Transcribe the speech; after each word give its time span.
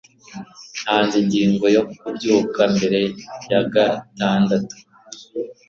Ntanze 0.81 1.15
ingingo 1.23 1.65
yo 1.75 1.81
kubyuka 1.99 2.61
mbere 2.75 2.99
ya 3.51 3.61
gatandatu. 3.73 4.75